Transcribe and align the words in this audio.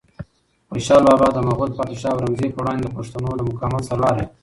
خوشحال 0.69 1.01
بابا 1.07 1.27
د 1.33 1.37
مغول 1.47 1.71
پادشاه 1.79 2.15
اورنګزیب 2.15 2.51
په 2.53 2.59
وړاندې 2.61 2.83
د 2.85 2.91
پښتنو 2.97 3.29
د 3.35 3.41
مقاومت 3.49 3.83
سرلاری 3.89 4.23
و. 4.25 4.29